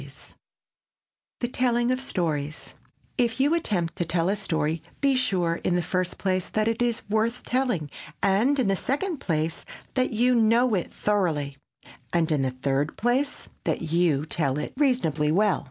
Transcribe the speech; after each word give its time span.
[Sidenote: 0.01 0.23
THE 1.41 1.47
TELLING 1.49 1.91
OF 1.91 2.01
STORIES] 2.01 2.69
If 3.19 3.39
you 3.39 3.53
attempt 3.53 3.95
to 3.97 4.03
tell 4.03 4.29
a 4.29 4.35
story, 4.35 4.81
be 4.99 5.13
sure, 5.15 5.61
in 5.63 5.75
the 5.75 5.83
first 5.83 6.17
place, 6.17 6.49
that 6.49 6.67
it 6.67 6.81
is 6.81 7.07
worth 7.07 7.43
telling, 7.43 7.87
and 8.23 8.57
in 8.57 8.67
the 8.67 8.75
second 8.75 9.17
place, 9.17 9.63
that 9.93 10.09
you 10.09 10.33
know 10.33 10.73
it 10.73 10.91
thoroughly, 10.91 11.55
and 12.11 12.31
in 12.31 12.41
the 12.41 12.49
third 12.49 12.97
place, 12.97 13.47
that 13.65 13.91
you 13.93 14.25
tell 14.25 14.57
it 14.57 14.73
reasonably 14.75 15.31
well. 15.31 15.59